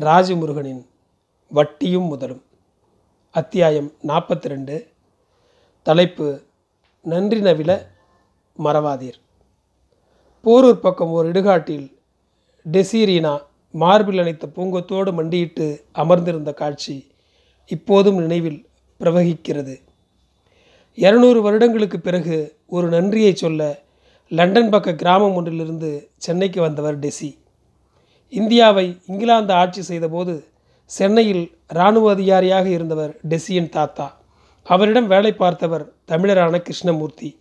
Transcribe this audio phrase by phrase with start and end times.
[0.00, 0.86] ராஜமுருகனின்
[1.48, 2.42] வட்டியும் முதலும்.
[3.30, 4.86] அத்தியாயம் நாற்பத்தி ரெண்டு
[5.82, 6.42] தலைப்பு
[7.02, 7.86] நன்றி நவில
[8.58, 9.18] மறவாதீர்.
[10.44, 11.92] போரூர் பக்கம் ஒரு இடுகாட்டில்
[12.72, 13.40] டெசீரீனா
[13.70, 17.06] மார்பில் அணைத்த பூங்கத்தோடு மண்டியிட்டு அமர்ந்திருந்த காட்சி
[17.66, 18.68] இப்போதும் நினைவில்
[19.00, 19.80] பிரவகிக்கிறது.
[20.94, 23.82] இருநூறு வருடங்களுக்கு பிறகு ஒரு நன்றியை சொல்ல
[24.28, 27.37] லண்டன் பக்க கிராமம் ஒன்றிலிருந்து சென்னைக்கு வந்தவர் டெசி.
[28.30, 30.44] இந்தியாவை இங்கிலாந்து ஆட்சி செய்தபோது
[30.84, 34.16] சென்னையில் இராணுவ அதிகாரியாக இருந்தவர் டெசியின் தாத்தா.
[34.64, 37.40] அவரிடம் வேலை பார்த்தவர் தமிழரான கிருஷ்ணமூர்த்தி.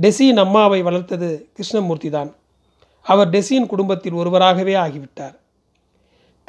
[0.00, 2.34] டெசியின் அம்மாவை வளர்த்தது கிருஷ்ணமூர்த்தி தான்
[3.00, 5.36] அவர் டெசியின் குடும்பத்தில் ஒருவராகவே ஆகிவிட்டார்.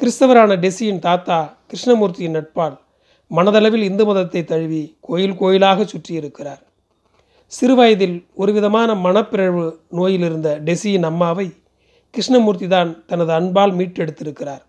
[0.00, 2.76] கிறிஸ்தவரான டெசியின் தாத்தா கிருஷ்ணமூர்த்தியின் நட்பால்
[3.30, 6.62] மனதளவில் இந்து மதத்தை தழுவி கோயில் கோயிலாக சுற்றியிருக்கிறார்.
[7.46, 11.52] சிறுவயதில் ஒரு விதமான மனப்பிறழ்வு நோயில் இருந்த டெசியின் அம்மாவை
[12.14, 14.62] கிருஷ்ணமூர்த்தி தான் தனது அன்பால் மீட்டெடுத்திருக்கிறார்.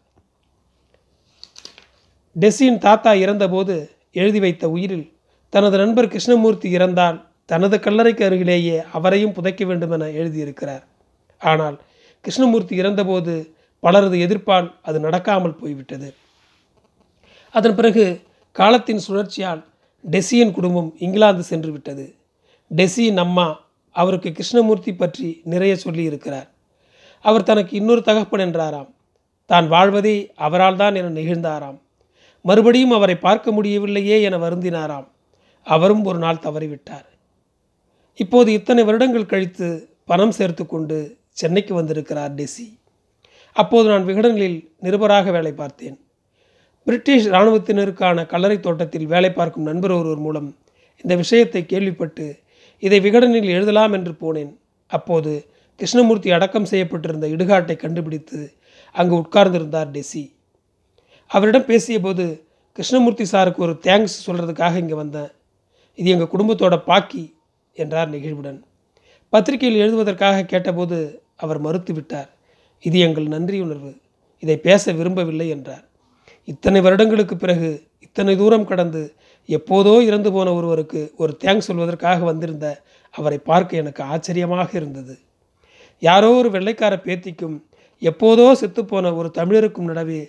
[2.36, 3.76] டெஸ்ஸின் தாத்தா இறந்தபோது
[4.12, 5.08] எழுதி வைத்த உயிரில்
[5.50, 10.84] தனது நண்பர் கிருஷ்ணமூர்த்தி இறந்தால் தனது கல்லறைக்கு அருகிலேயே அவரையும் புதைக்க வேண்டும் என எழுதியிருக்கிறார்.
[11.42, 11.76] ஆனால்
[12.22, 13.34] கிருஷ்ணமூர்த்தி இறந்தபோது
[13.80, 16.10] பலரது எதிர்ப்பால் அது நடக்காமல் போய்விட்டது.
[17.52, 18.06] அதன் பிறகு
[18.52, 19.62] காலத்தின் சுழற்சியால்
[20.14, 22.06] டெசியின் குடும்பம் இங்கிலாந்து சென்று விட்டது
[22.72, 23.48] டெசியின் அம்மா
[23.92, 26.48] அவருக்கு கிருஷ்ணமூர்த்தி பற்றி நிறைய சொல்லியிருக்கிறார்.
[27.26, 28.90] அவர் தனக்கு இன்னொரு தகப்பன் என்றாராம்.
[29.50, 31.80] தான் வாழ்வதே அவரால் தான் என நெகிழ்ந்தாராம்.
[32.46, 35.08] மறுபடியும் அவரை பார்க்க முடியவில்லையே என வருந்தினாராம்.
[35.68, 37.08] அவரும் ஒரு நாள் தவறிவிட்டார்.
[38.20, 39.68] இப்போது இத்தனை வருடங்கள் கழித்து
[40.06, 40.98] பணம் சேர்த்து கொண்டு
[41.42, 42.66] சென்னைக்கு வந்திருக்கிறார் டெசி
[43.56, 45.98] அப்போது நான் விகடனில் நிருபராக வேலை பார்த்தேன்.
[46.88, 50.50] பிரிட்டிஷ் இராணுவத்தினருக்கான கல்லறை தோட்டத்தில் வேலை பார்க்கும் நண்பர் ஒருவர் மூலம்
[51.06, 52.26] இந்த விஷயத்தை கேள்விப்பட்டு
[52.84, 54.52] இதை விகடனில் எழுதலாம் என்று போனேன்.
[54.92, 55.34] அப்போது
[55.80, 58.40] கிருஷ்ணமூர்த்தி அடக்கம் செய்யப்பட்டிருந்த இடுகாட்டை கண்டுபிடித்து
[58.96, 60.24] அங்கு உட்கார்ந்திருந்தார் டெசி
[61.32, 62.26] அவரிடம் பேசியபோது
[62.78, 65.32] கிருஷ்ணமூர்த்தி சாருக்கு ஒரு தேங்க்ஸ் சொல்கிறதுக்காக இங்கே வந்தேன்.
[66.00, 67.24] இது எங்கள் குடும்பத்தோட பாக்கி
[67.76, 68.60] என்றார் நெகிழ்வுடன்.
[69.34, 70.98] பத்திரிகையில் எழுதுவதற்காக கேட்டபோது
[71.44, 72.30] அவர் மறுத்து விட்டார்
[72.86, 73.92] இது எங்கள் நன்றியுணர்வு
[74.44, 75.84] இதை பேச விரும்பவில்லை என்றார்.
[76.48, 77.70] இத்தனை வருடங்களுக்கு பிறகு
[78.06, 79.02] இத்தனை தூரம் கடந்து
[79.50, 82.68] எப்போதோ இறந்து போன ஒருவருக்கு ஒரு தேங்க்ஸ் சொல்வதற்காக வந்திருந்த
[83.14, 85.16] அவரை பார்க்க எனக்கு ஆச்சரியமாக இருந்தது.
[86.04, 87.58] யாரோ ஒரு வெள்ளைக்கார பேத்திக்கும்
[88.02, 90.22] எப்போதோ செத்துப்போன ஒரு தமிழருக்கும் நடவே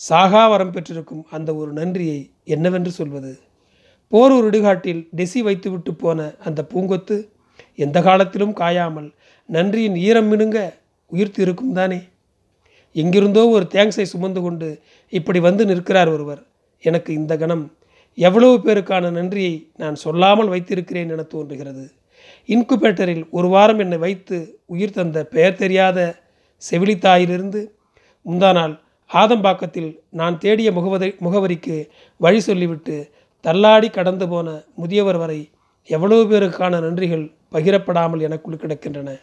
[0.00, 3.32] சாகா வரம் பெற்றிருக்கும் அந்த ஒரு நன்றியை என்னவென்று சொல்வது?
[4.12, 7.16] போர் ஒரு இடுகாட்டில் டெசி வைத்துவிட்டு போன அந்த பூங்கொத்து
[7.74, 9.08] எந்த காலத்திலும் காயாமல்
[9.48, 10.58] நன்றியின் ஈரம் மினுங்க
[11.12, 12.00] உயிர்த்து இருக்கும் தானே?
[12.96, 14.68] எங்கிருந்தோ ஒரு தேங்க்ஸை சுமந்து கொண்டு
[15.12, 16.42] இப்படி வந்து நிற்கிறார் ஒருவர்.
[16.84, 17.64] எனக்கு இந்த கணம்
[18.18, 21.84] எவ்வளவு பேருக்கான நன்றியை நான் சொல்லாமல் வைத்திருக்கிறேன் என தோன்றுகிறது.
[22.48, 26.22] இன்குபேட்டரில் ஒரு வாரம் என்னை வைத்து உயிர் தந்த பெயர் தெரியாத
[26.70, 27.70] செவிலித்தாயிலிருந்து
[28.26, 33.10] முந்தா நாள் ஆதம்பாக்கத்தில் நான் தேடிய முகவரி முகவரிக்கு வழி சொல்லிவிட்டு
[33.40, 35.50] தள்ளாடி கடந்து போன முதியவர் வரை
[35.84, 39.20] எவ்வளவு பேருக்கான நன்றிகள் பகிரப்படாமல் எனக்குள் கிடக்கின்றன.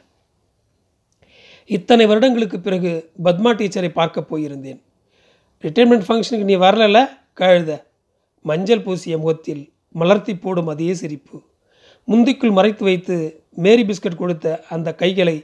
[1.66, 4.82] இத்தனை வருடங்களுக்கு பிறகு பத்மா டீச்சரை பார்க்க போயிருந்தேன்.
[5.64, 7.10] ரிட்டைர்மெண்ட் ஃபங்க்ஷனுக்கு நீ வரலல்ல?
[7.40, 7.84] கழுத.
[8.42, 11.42] மஞ்சள் பூசிய முகத்தில் மலர்த்தி போடும் அதே சிரிப்பு.
[12.08, 13.16] முந்திக்குள் மறைத்து வைத்து
[13.64, 15.36] மேரி பிஸ்கட் கொடுத்த அந்த கைகளை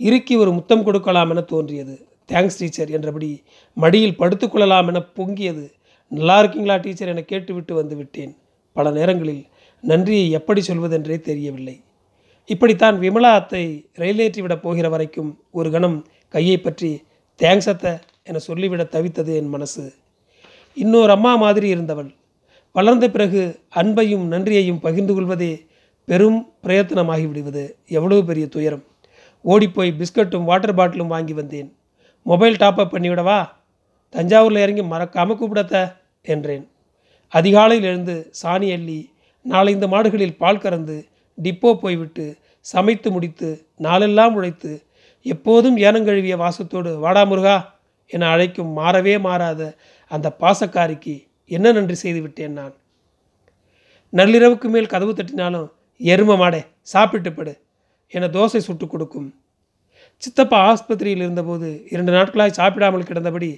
[0.00, 1.94] இறுக்கி ஒரு முத்தம் கொடுக்கலாம் என தோன்றியது.
[2.28, 3.30] தேங்க்ஸ் டீச்சர் என்றபடி
[3.76, 5.64] மடியில் படுத்துக்கொள்ளலாம் என பொங்கியது.
[6.12, 8.32] நல்லா இருக்கீங்களா டீச்சர் என கேட்டுவிட்டு வந்து விட்டேன்.
[8.76, 9.42] பல நேரங்களில்
[9.84, 11.76] நன்றியை எப்படி சொல்வதென்றே தெரியவில்லை.
[12.50, 13.64] இப்படித்தான் விமலா அத்தை
[14.02, 15.98] ரயிலேற்றி விட போகிற வரைக்கும் ஒரு கணம்
[16.34, 16.90] கையை பற்றி
[17.40, 17.92] தேங்க்ஸ் அத்தை
[18.22, 19.84] என சொல்லிவிட தவித்தது என் மனசு.
[20.76, 22.10] இன்னொரு அம்மா மாதிரி இருந்தவள்.
[22.74, 23.42] வளர்ந்த பிறகு
[23.80, 25.52] அன்பையும் நன்றியையும் பகிர்ந்து கொள்வதே
[26.08, 28.84] பெரும் பிரயத்தனமாகி விடுவது எவ்வளவு பெரிய துயரம்.
[29.44, 31.68] ஓடிப்போய் பிஸ்கட்டும் வாட்டர் பாட்டிலும் வாங்கி வந்தேன்.
[32.26, 33.38] மொபைல் டாப்அப் பண்ணிவிடவா?
[34.14, 35.76] தஞ்சாவூரில் இறங்கி மறக்காமல் கூப்பிடத்த
[36.24, 36.64] என்றேன்.
[37.32, 38.98] அதிகாலையில் எழுந்து சாணி அள்ளி
[39.44, 40.96] நாலைந்து மாடுகளில் பால் கறந்து
[41.38, 42.26] டிப்போ போய்விட்டு
[42.66, 43.48] சமைத்து முடித்து
[43.78, 44.72] நாளெல்லாம் உழைத்து
[45.26, 47.56] எப்போதும் ஏனங்கழுவிய வாசத்தோடு வாடா முருகா!
[48.10, 49.60] என அழைக்கும் மாறவே மாறாத
[50.10, 51.14] அந்த பாசக்காரிக்கு
[51.50, 52.74] என்ன நன்றி செய்து விட்டேன் நான்.
[54.12, 55.68] நள்ளிரவுக்கு மேல் கதவு தட்டினாலும்
[56.00, 57.52] எரும மாடே சாப்பிட்டு படு
[58.08, 59.28] என தோசை சுட்டு கொடுக்கும்.
[60.22, 63.50] சித்தப்பா ஆஸ்பத்திரியில் இருந்தபோது இரண்டு நாட்களாய் சாப்பிடாமல் கிடந்தபடி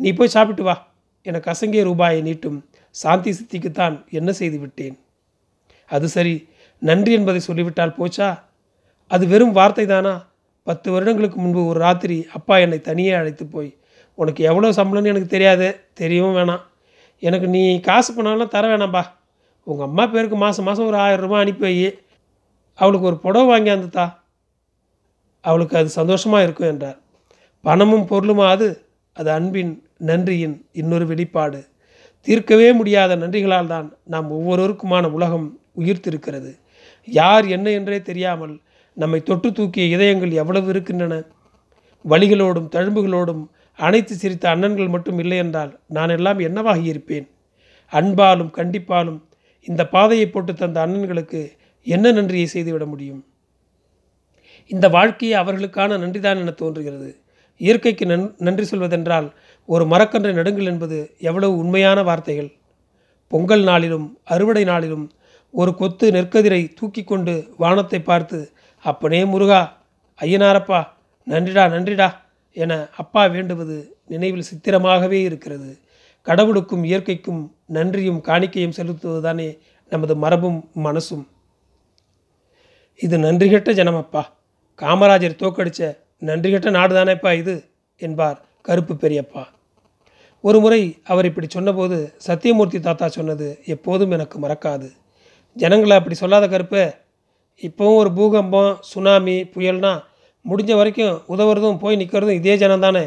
[0.00, 0.74] நீ போய் சாப்பிட்டு வா
[1.22, 2.58] என கசங்கிய ரூபாயை நீட்டும்
[2.90, 4.96] சாந்தி சித்திக்குத்தான் என்ன செய்து விட்டேன்.
[5.90, 6.34] அது சரி
[6.78, 8.28] நன்றி என்பதை சொல்லிவிட்டால் போச்சா?
[9.10, 10.14] அது வெறும் வார்த்தை தானா?
[10.62, 13.76] பத்து வருடங்களுக்கு முன்பு ஒரு ராத்திரி அப்பா என்னை தனியே அழைத்து போய்
[14.14, 15.68] உனக்கு எவ்வளோ சம்பளம்னு எனக்கு தெரியாது
[16.00, 16.62] தெரியவும் வேணாம்.
[17.18, 19.02] எனக்கு நீ காசு பண்ணாலும் தர வேணாம்பா.
[19.66, 21.74] உங்கள் அம்மா பேருக்கு மாதம் மாதம் ஒரு ஆயிரம் ரூபாய் அனுப்பி வை
[22.78, 24.06] அவளுக்கு ஒரு புடவை வாங்கி தா
[25.44, 26.98] அவளுக்கு அது சந்தோஷமாக இருக்கும் என்றார்.
[27.64, 28.66] பணமும் பொருளுமா அது
[29.16, 31.60] அது அன்பின் நன்றியின் இன்னொரு வெளிப்பாடு.
[32.26, 35.46] தீர்க்கவே முடியாத நன்றிகளால் தான் நாம் ஒவ்வொருவருக்குமான உலகம்
[35.76, 36.50] உயிர்த்திருக்கிறது.
[37.08, 38.54] யார் என்ன என்றே தெரியாமல்
[38.96, 41.14] நம்மை தொட்டு தூக்கிய இதயங்கள் எவ்வளவு இருக்கின்றன?
[42.04, 43.42] வழிகளோடும் தழும்புகளோடும்
[43.78, 47.26] அனைத்து சிரித்த அண்ணன்கள் மட்டும் இல்லை என்றால் நான் எல்லாம் என்னவாக இருப்பேன்
[47.92, 49.20] அன்பாலும் கண்டிப்பாலும்
[49.68, 51.40] இந்த பாதையை போட்டு தந்த அண்ணன்களுக்கு
[51.86, 53.24] என்ன நன்றியை செய்துவிட முடியும்?
[54.66, 57.10] இந்த வாழ்க்கையை அவர்களுக்கான நன்றிதான் என தோன்றுகிறது.
[57.60, 59.32] இயற்கைக்கு நன் நன்றி சொல்வதென்றால்
[59.66, 62.50] ஒரு மரக்கன்றை நடுங்கள் என்பது எவ்வளவு உண்மையான வார்த்தைகள்.
[63.28, 65.10] பொங்கல் நாளிலும் அறுவடை நாளிலும்
[65.50, 68.52] ஒரு கொத்து நெற்கதிரை தூக்கி கொண்டு வானத்தை பார்த்து
[68.84, 69.60] அப்பனே முருகா
[70.20, 70.80] ஐயனாரப்பா
[71.26, 72.08] நன்றிடா நன்றிடா
[72.52, 73.76] என அப்பா வேண்டுவது
[74.06, 75.70] நினைவில் சித்திரமாகவே இருக்கிறது.
[76.24, 81.24] கடவுளுக்கும் இயற்கைக்கும் நன்றியும் காணிக்கையும் செலுத்துவதுதானே நமது மரபும் மனசும்.
[82.96, 84.22] இது நன்றிகெட்ட ஜனமப்பா.
[84.82, 87.54] காமராஜர் தோக்கடிச்ச நன்றிகெட்ட நாடுதானேப்பா இது
[87.96, 89.42] என்பார் கருப்பு பெரியப்பா.
[90.40, 94.88] ஒரு முறை அவர் இப்படி சொன்னபோது சத்தியமூர்த்தி தாத்தா சொன்னது எப்போதும் எனக்கு மறக்காது.
[95.54, 96.94] ஜனங்களை அப்படி சொல்லாத கருப்பு.
[97.60, 99.92] இப்போவும் ஒரு பூகம்பம் சுனாமி புயல்னா
[100.48, 103.04] முடிஞ்ச வரைக்கும் உதவுறதும் போய் நிற்கிறதும் இதே ஜனம் தானே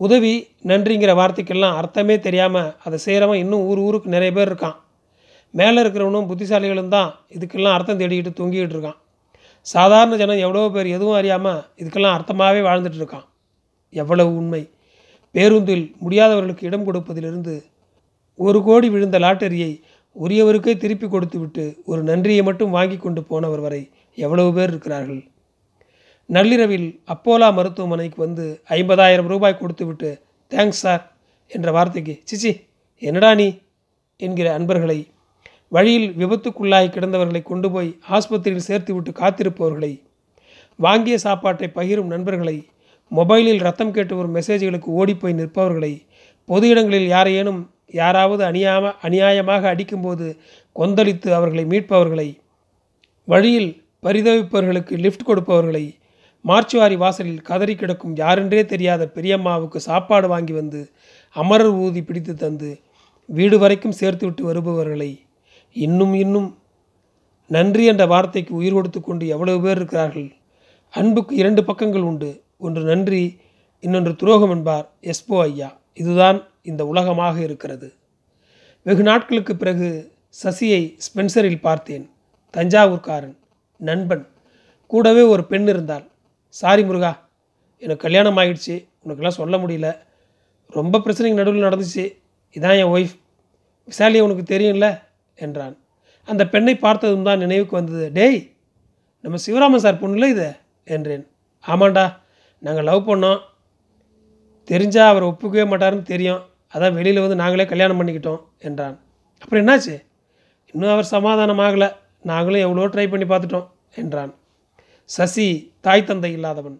[0.00, 0.32] உதவி
[0.70, 4.76] நன்றிங்கிற வார்த்தைக்கெல்லாம் அர்த்தமே தெரியாமல் அதை செய்கிறவன் இன்னும் ஊர் ஊருக்கு நிறைய பேர் இருக்கான்.
[5.54, 8.98] மேலே இருக்கிறவனும் புத்திசாலிகளும் தான் இதுக்கெல்லாம் அர்த்தம் தேடிக்கிட்டு தொங்கிக்கிட்டு இருக்கான்.
[9.66, 13.26] சாதாரண ஜனம் எவ்வளோ பேர் எதுவும் அறியாமல் இதுக்கெல்லாம் அர்த்தமாகவே வாழ்ந்துட்டு இருக்கான்.
[13.92, 14.62] எவ்வளவு உண்மை.
[15.34, 17.54] பேருந்தில் முடியாதவர்களுக்கு இடம் கொடுப்பதிலிருந்து
[18.38, 19.72] ஒரு கோடி விழுந்த லாட்டரியை
[20.16, 23.80] உரியவருக்கே திருப்பி கொடுத்துவிட்டு ஒரு நன்றியை மட்டும் வாங்கி கொண்டு போனவர் வரை
[24.18, 25.22] எவ்வளவு பேர் இருக்கிறார்கள்?
[26.28, 30.20] நள்ளிரவில் அப்போலா மருத்துவமனைக்கு வந்து ஐம்பதாயிரம் ரூபாய் கொடுத்துவிட்டு
[30.52, 31.12] தேங்க்ஸ் சார்
[31.48, 32.52] என்ற வார்த்தைக்கு சிச்சி
[32.98, 33.58] என்னடா நீ?
[34.20, 35.06] என்கிற அன்பர்களை
[35.68, 40.00] வழியில் விபத்துக்குள்ளாகி கிடந்தவர்களை கொண்டு போய் ஆஸ்பத்திரியில் சேர்த்துவிட்டு காத்திருப்பவர்களை
[40.78, 42.56] வாங்கிய சாப்பாட்டை பகிரும் நண்பர்களை
[43.12, 46.02] மொபைலில் ரத்தம் கேட்டு வரும் மெசேஜ்களுக்கு ஓடிப்போய் நிற்பவர்களை
[46.48, 50.36] பொது இடங்களில் யாரையேனும் யாராவது அநியாம அநியாயமாக அடிக்கும்போது
[50.72, 52.28] கொந்தளித்து அவர்களை மீட்பவர்களை
[53.28, 53.70] வழியில்
[54.02, 55.84] பரிதவிப்பவர்களுக்கு லிஃப்ட் கொடுப்பவர்களை
[56.46, 60.90] மார்ச்சுவாரி வாசலில் கதறி கிடக்கும் யாரென்றே தெரியாத பெரியம்மாவுக்கு சாப்பாடு வாங்கி வந்து
[61.30, 62.80] அமரர் ஊதி பிடித்து தந்து
[63.26, 65.20] வீடு வரைக்கும் சேர்த்துவிட்டு வருபவர்களை
[65.72, 66.58] இன்னும் இன்னும்
[67.48, 70.32] நன்றி என்ற வார்த்தைக்கு உயிர் கொடுத்து கொண்டு எவ்வளவு பேர் இருக்கிறார்கள்?
[70.90, 72.42] அன்புக்கு இரண்டு பக்கங்கள் உண்டு.
[72.56, 73.40] ஒன்று நன்றி
[73.80, 75.78] இன்னொன்று துரோகம் என்பார் எஸ்போ ஐயா.
[75.94, 77.92] இதுதான் இந்த உலகமாக இருக்கிறது.
[78.82, 80.12] வெகு நாட்களுக்கு பிறகு
[80.44, 82.10] சசியை ஸ்பென்சரில் பார்த்தேன்.
[82.50, 83.36] தஞ்சாவூர்காரன்
[83.76, 84.28] நண்பன்.
[84.86, 86.06] கூடவே ஒரு பெண் இருந்தாள்.
[86.48, 87.28] சாரி முருகா
[87.78, 88.88] எனக்கு கல்யாணம் ஆகிடுச்சு.
[89.06, 89.96] உனக்கெல்லாம் சொல்ல முடியல.
[90.66, 92.04] ரொம்ப பிரச்சனைக்கு நடுவில் நடந்துச்சு.
[92.54, 93.14] இதான் என் ஒய்ஃப்
[93.88, 95.02] விசாலியை உனக்கு தெரியும்ல?
[95.34, 95.78] என்றான்.
[96.24, 98.12] அந்த பெண்ணை பார்த்ததும் தான் நினைவுக்கு வந்தது.
[98.12, 98.52] டேய்
[99.20, 100.56] நம்ம சிவராமன் சார் பொண்ணுல இது?
[100.84, 101.28] என்றேன்.
[101.66, 102.16] ஆமாண்டா
[102.58, 103.40] நாங்கள் லவ் பண்ணோம்.
[104.70, 106.42] தெரிஞ்சால் அவர் ஒப்புக்கவே மாட்டாருன்னு தெரியும்.
[106.74, 109.00] அதான் வெளியில் வந்து நாங்களே கல்யாணம் பண்ணிக்கிட்டோம் என்றான்.
[109.40, 110.02] அப்புறம் என்னாச்சு?
[110.72, 111.96] இன்னும் அவர் சமாதானம் ஆகலை.
[112.22, 114.34] நாங்களும் எவ்வளோ ட்ரை பண்ணி பார்த்துட்டோம் என்றான்.
[115.08, 115.48] சசி
[115.80, 116.78] தாய் தந்தை இல்லாதவன்.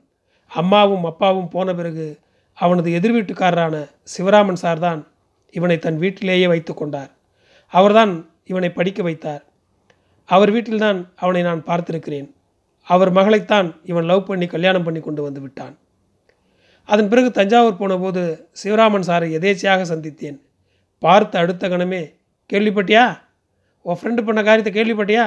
[0.52, 2.06] அம்மாவும் அப்பாவும் போன பிறகு
[2.58, 3.76] அவனது எதிர் வீட்டுக்காரரான
[4.12, 5.00] சிவராமன் சார் தான்
[5.54, 7.10] இவனை தன் வீட்டிலேயே வைத்து கொண்டார்.
[7.72, 8.12] அவர்தான்
[8.44, 9.42] இவனை படிக்க வைத்தார்.
[10.24, 12.28] அவர் வீட்டில்தான் அவனை நான் பார்த்திருக்கிறேன்.
[12.82, 15.74] அவர் மகளைத்தான் இவன் லவ் பண்ணி கல்யாணம் பண்ணி கொண்டு வந்து விட்டான்.
[16.88, 18.22] அதன் பிறகு தஞ்சாவூர் போனபோது
[18.62, 20.38] சிவராமன் சாரை எதேச்சியாக சந்தித்தேன்.
[21.02, 22.02] பார்த்த அடுத்த கணமே
[22.50, 23.04] கேள்விப்பட்டியா?
[23.82, 25.24] உன் ஃப்ரெண்டு பண்ண காரியத்தை கேள்விப்பட்டியா?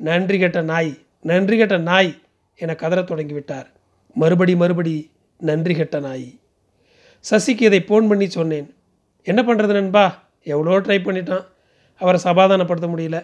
[0.00, 0.92] நன்றி கெட்ட நாய்
[1.30, 2.12] நன்றி கெட்ட நாய்
[2.62, 3.68] என கதறத் தொடங்கிவிட்டார்.
[4.16, 4.94] மறுபடி மறுபடி
[5.40, 6.28] நன்றி கெட்ட நாய்.
[7.24, 8.68] சசிக்கு இதை ஃபோன் பண்ணி சொன்னேன்.
[9.26, 10.04] என்ன பண்ணுறது நண்பா?
[10.42, 11.44] எவ்வளோ ட்ரை பண்ணிட்டான்.
[12.00, 13.18] அவரை சமாதானப்படுத்த முடியல.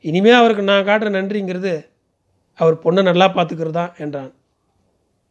[0.00, 1.72] இனிமே அவருக்கு நான் காட்டுற நன்றிங்கிறது
[2.58, 3.70] அவர் பொண்ணை நல்லா பார்த்துக்கிறது?
[3.70, 4.32] தான் என்றான்.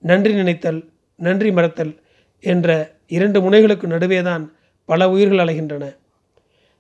[0.03, 0.79] நன்றி நினைத்தல்
[1.15, 1.93] நன்றி மறத்தல்
[2.43, 2.69] என்ற
[3.08, 4.43] இரண்டு முனைகளுக்கு நடுவே தான்
[4.89, 5.86] பல உயிர்கள் அலைகின்றன.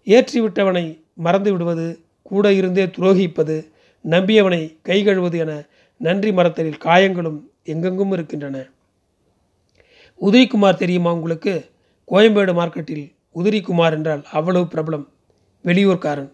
[0.03, 0.85] ஏற்றி விட்டவனை
[1.25, 1.87] மறந்து விடுவது
[2.21, 3.57] கூட இருந்தே துரோகிப்பது
[4.05, 5.53] நம்பியவனை கை கழுவது என
[5.99, 8.65] நன்றி மறத்தலில் காயங்களும் எங்கெங்கும் இருக்கின்றன.
[10.21, 11.69] உதிரிக்குமார் தெரியுமா உங்களுக்கு?
[12.11, 15.07] கோயம்பேடு மார்க்கெட்டில் உதிரிக்குமார் என்றால் அவ்வளவு பிரபலம்.
[15.63, 16.31] வெளியூர்காரன்.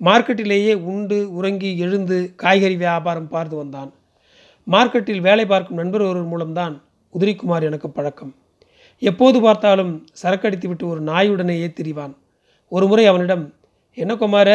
[0.00, 3.92] மார்க்கெட்டிலேயே உண்டு உறங்கி எழுந்து காய்கறி வியாபாரம் பார்த்து வந்தான்.
[4.70, 6.82] மார்க்கெட்டில் வேலை பார்க்கும் நண்பர் ஒருவர் மூலம்தான்
[7.18, 8.34] உதிரிக்குமார் எனக்கு பழக்கம்.
[8.98, 12.14] எப்போது பார்த்தாலும் சரக்கடித்து விட்டு ஒரு நாயுடனேயே திரிவான்.
[12.68, 13.54] ஒரு முறை அவனிடம்
[13.94, 14.50] என்ன குமார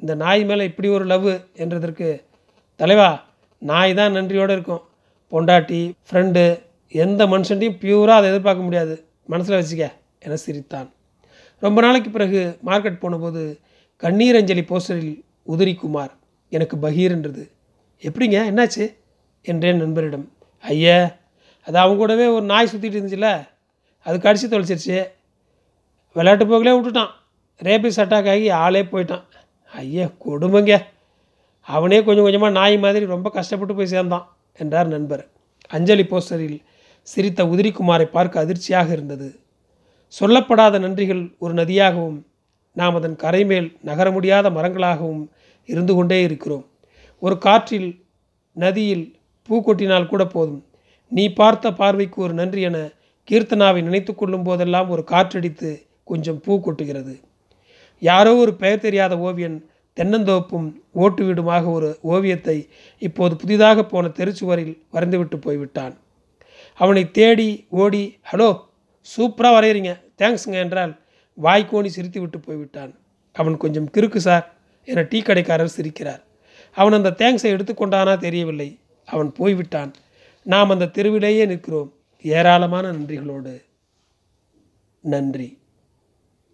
[0.00, 1.28] இந்த நாய் மேலே இப்படி ஒரு லவ்?
[1.56, 2.24] என்றதற்கு
[2.76, 3.28] தலைவா
[3.60, 4.80] நாய் தான் நன்றியோடு இருக்கும்.
[5.30, 9.04] பொண்டாட்டி ஃப்ரெண்டு எந்த மனுஷன்டையும் பியூராக அதை எதிர்பார்க்க முடியாது.
[9.26, 10.92] மனசில் வச்சுக்க என சிரித்தான்.
[11.60, 13.58] ரொம்ப நாளைக்கு பிறகு மார்க்கெட் போனபோது
[13.96, 16.12] கண்ணீர் அஞ்சலி போஸ்டரில் உதிரி குமார்
[16.48, 17.50] எனக்கு பகீர்ன்றது
[18.00, 18.38] எப்படிங்க?
[18.50, 18.94] என்னாச்சு?
[19.42, 20.28] என்றேன் நண்பரிடம்.
[20.60, 21.16] ஐயா
[21.66, 23.48] அது அவங்க கூடவே ஒரு நாய் சுற்றிட்டு இருந்துச்சுல
[23.98, 25.06] அது கடிச்சு தொலைச்சிருச்சு.
[26.12, 27.10] விளையாட்டு போக்கிலே விட்டுட்டான்.
[27.62, 29.22] ரேபிஸ் அட்டாக் ஆகி ஆளே போயிட்டான்.
[29.72, 30.84] ஐயா கொடுமைங்க.
[31.62, 35.28] அவனே கொஞ்சம் கொஞ்சமாக நாய் மாதிரி ரொம்ப கஷ்டப்பட்டு போய் சேர்ந்தான் என்றார் நண்பர்.
[35.68, 36.58] அஞ்சலி போஸ்டரில்
[37.02, 39.28] சிரித்த உதிரிக்குமாரை பார்க்க அதிர்ச்சியாக இருந்தது.
[40.20, 42.18] சொல்லப்படாத நன்றிகள் ஒரு நதியாகவும்
[42.72, 45.28] நாம் அதன் கரைமேல் நகர முடியாத மரங்களாகவும்
[45.64, 46.66] இருந்து கொண்டே இருக்கிறோம்.
[47.18, 48.04] ஒரு காற்றில்
[48.52, 50.64] நதியில் பூ கொட்டினால் கூட போதும்.
[51.08, 52.78] நீ பார்த்த பார்வைக்கு ஒரு நன்றி என
[53.28, 55.70] கீர்த்தனாவை நினைத்து கொள்ளும் போதெல்லாம் ஒரு காற்றடித்து
[56.04, 57.14] கொஞ்சம் பூ கொட்டுகிறது.
[57.98, 59.69] யாரோ ஒரு பெயர் தெரியாத ஓவியன்
[60.00, 65.96] தென்னந்தோப்பும் ஓட்டு வீடுமாக ஒரு ஓவியத்தை இப்போது புதிதாக போன தெருச்சுவரில் வரைந்துவிட்டு போய்விட்டான்.
[66.74, 68.60] அவனை தேடி ஓடி ஹலோ
[69.16, 70.98] சூப்பராக வரைகிறீங்க தேங்க்ஸுங்க என்றால்
[71.42, 72.98] வாய்க்கோணி சிரித்து விட்டு போய்விட்டான்.
[73.32, 74.54] அவன் கொஞ்சம் கிறுக்கு சார்
[74.84, 76.22] என டீ கடைக்காரர் சிரிக்கிறார்.
[76.72, 78.78] அவன் அந்த தேங்க்ஸை எடுத்துக்கொண்டானா தெரியவில்லை.
[79.06, 79.94] அவன் போய்விட்டான்.
[80.42, 81.92] நாம் அந்த தெருவிலேயே நிற்கிறோம்.
[82.22, 83.64] ஏராளமான நன்றிகளோடு.
[85.00, 85.59] நன்றி.